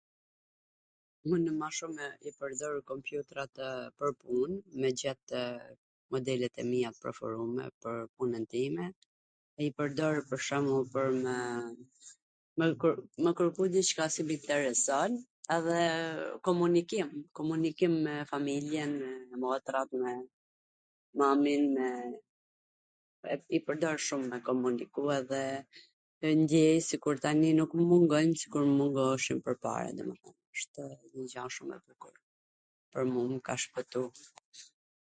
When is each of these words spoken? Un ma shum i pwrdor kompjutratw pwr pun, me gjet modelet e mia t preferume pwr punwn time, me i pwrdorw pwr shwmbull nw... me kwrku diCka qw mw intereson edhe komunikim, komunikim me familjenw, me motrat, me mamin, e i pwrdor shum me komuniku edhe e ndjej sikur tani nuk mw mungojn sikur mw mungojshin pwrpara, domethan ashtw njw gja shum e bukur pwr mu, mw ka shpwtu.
Un 1.35 1.43
ma 1.59 1.67
shum 1.77 1.95
i 2.29 2.31
pwrdor 2.37 2.75
kompjutratw 2.91 3.61
pwr 3.97 4.11
pun, 4.21 4.49
me 4.83 4.89
gjet 5.01 5.25
modelet 6.15 6.55
e 6.63 6.65
mia 6.71 6.89
t 6.95 7.01
preferume 7.03 7.65
pwr 7.85 7.97
punwn 8.15 8.45
time, 8.53 8.85
me 9.55 9.61
i 9.67 9.71
pwrdorw 9.81 10.21
pwr 10.29 10.39
shwmbull 10.47 11.13
nw... 11.25 11.37
me 13.19 13.29
kwrku 13.41 13.61
diCka 13.75 14.05
qw 14.15 14.21
mw 14.31 14.35
intereson 14.37 15.11
edhe 15.57 15.81
komunikim, 16.49 17.09
komunikim 17.41 17.93
me 18.07 18.15
familjenw, 18.33 19.01
me 19.29 19.35
motrat, 19.45 19.89
me 20.03 20.11
mamin, 21.19 21.65
e 21.85 23.33
i 23.59 23.63
pwrdor 23.69 23.97
shum 24.09 24.21
me 24.33 24.37
komuniku 24.51 25.01
edhe 25.21 25.43
e 26.27 26.29
ndjej 26.43 26.77
sikur 26.91 27.15
tani 27.23 27.49
nuk 27.57 27.71
mw 27.77 27.83
mungojn 27.91 28.31
sikur 28.41 28.63
mw 28.65 28.73
mungojshin 28.81 29.39
pwrpara, 29.45 29.97
domethan 29.97 30.37
ashtw 30.55 30.79
njw 31.13 31.23
gja 31.31 31.43
shum 31.55 31.69
e 31.73 31.77
bukur 31.85 32.15
pwr 32.91 33.03
mu, 33.13 33.21
mw 33.33 33.39
ka 33.47 33.53
shpwtu. 33.63 34.03